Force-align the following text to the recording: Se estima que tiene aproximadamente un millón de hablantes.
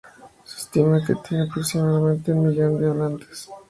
Se 0.45 0.61
estima 0.61 1.05
que 1.05 1.13
tiene 1.13 1.43
aproximadamente 1.43 2.31
un 2.31 2.47
millón 2.47 2.79
de 2.81 2.87
hablantes. 2.87 3.47